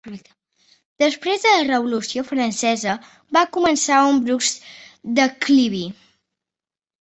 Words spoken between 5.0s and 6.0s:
declivi.